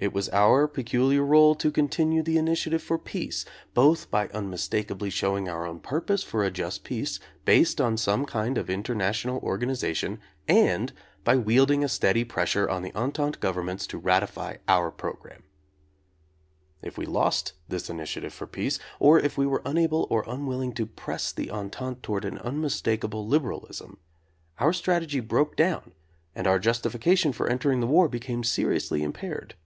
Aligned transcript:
It 0.00 0.12
was 0.12 0.28
our 0.28 0.68
peculiar 0.68 1.24
role 1.24 1.56
to 1.56 1.72
continue 1.72 2.22
the 2.22 2.38
initiative 2.38 2.80
for 2.80 2.98
peace, 2.98 3.44
both 3.74 4.08
by 4.12 4.28
unmistakably 4.28 5.10
showing 5.10 5.48
our 5.48 5.66
own 5.66 5.80
purpose 5.80 6.22
for 6.22 6.44
a 6.44 6.52
just 6.52 6.84
peace 6.84 7.18
based 7.44 7.80
on 7.80 7.96
some 7.96 8.24
kind 8.24 8.58
of 8.58 8.70
inter 8.70 8.94
national 8.94 9.40
organization 9.40 10.20
and 10.46 10.92
by 11.24 11.34
wielding 11.34 11.82
a 11.82 11.88
steady 11.88 12.22
pressure 12.22 12.68
on 12.70 12.82
the 12.82 12.94
Entente 12.94 13.40
governments 13.40 13.88
to 13.88 13.98
ratify 13.98 14.58
our 14.68 14.92
programme. 14.92 15.42
If 16.80 16.96
we 16.96 17.04
lost 17.04 17.54
this 17.68 17.90
initiative 17.90 18.32
for 18.32 18.46
peace, 18.46 18.78
or 19.00 19.18
if 19.18 19.36
we 19.36 19.48
were 19.48 19.62
unable 19.64 20.06
or 20.10 20.22
unwilling 20.28 20.74
to 20.74 20.86
press 20.86 21.32
the 21.32 21.50
Entente 21.50 22.02
toward 22.04 22.24
an 22.24 22.38
unmistakable 22.38 23.26
liberalism, 23.26 23.98
our 24.58 24.72
strategy 24.72 25.18
broke 25.18 25.56
down 25.56 25.90
and 26.36 26.46
our 26.46 26.60
justification 26.60 27.32
for 27.32 27.48
en 27.50 27.58
tering 27.58 27.80
the 27.80 27.88
war 27.88 28.08
became 28.08 28.44
seriously 28.44 29.02
impaired. 29.02 29.56